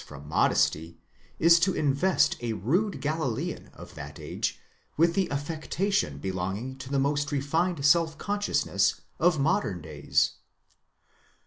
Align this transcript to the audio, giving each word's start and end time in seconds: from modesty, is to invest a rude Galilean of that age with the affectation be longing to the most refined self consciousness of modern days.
from 0.03 0.27
modesty, 0.27 0.97
is 1.37 1.59
to 1.59 1.75
invest 1.75 2.35
a 2.41 2.53
rude 2.53 2.99
Galilean 3.01 3.67
of 3.75 3.93
that 3.93 4.19
age 4.19 4.59
with 4.97 5.13
the 5.13 5.29
affectation 5.29 6.17
be 6.17 6.31
longing 6.31 6.75
to 6.75 6.89
the 6.89 6.97
most 6.97 7.31
refined 7.31 7.85
self 7.85 8.17
consciousness 8.17 9.01
of 9.19 9.37
modern 9.39 9.79
days. 9.79 10.37